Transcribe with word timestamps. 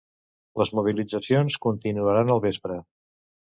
Les 0.61 0.71
mobilitzacions 0.79 1.59
continuaran 1.67 2.35
el 2.39 2.43
vespre. 2.49 2.81